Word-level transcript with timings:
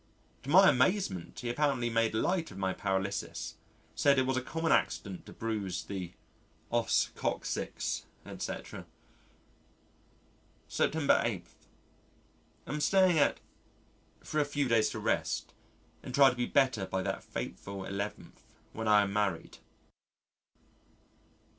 To 0.41 0.49
my 0.49 0.67
amazement, 0.67 1.41
he 1.41 1.49
apparently 1.51 1.87
made 1.91 2.15
light 2.15 2.49
of 2.49 2.57
my 2.57 2.73
paralysis, 2.73 3.53
said 3.93 4.17
it 4.17 4.25
was 4.25 4.35
a 4.35 4.41
common 4.41 4.71
accident 4.71 5.27
to 5.27 5.31
bruise 5.31 5.83
the 5.83 6.13
os 6.71 7.11
coccyx, 7.15 8.05
etc. 8.25 8.87
September 10.67 11.21
8. 11.23 11.45
Am 12.65 12.81
staying 12.81 13.19
at 13.19 13.41
for 14.23 14.39
a 14.39 14.43
few 14.45 14.67
days 14.67 14.89
to 14.89 14.99
rest 14.99 15.53
and 16.01 16.15
try 16.15 16.31
to 16.31 16.35
be 16.35 16.47
better 16.47 16.87
by 16.87 17.03
that 17.03 17.23
fateful 17.23 17.81
11th, 17.83 18.41
when 18.73 18.87
I 18.87 19.03
am 19.03 19.13
married. 19.13 19.59